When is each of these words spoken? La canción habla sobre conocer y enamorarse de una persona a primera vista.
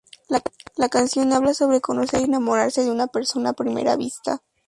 La 0.77 0.89
canción 0.89 1.31
habla 1.31 1.53
sobre 1.53 1.79
conocer 1.79 2.21
y 2.21 2.23
enamorarse 2.23 2.83
de 2.83 2.89
una 2.89 3.05
persona 3.05 3.51
a 3.51 3.53
primera 3.53 3.97
vista. 3.97 4.41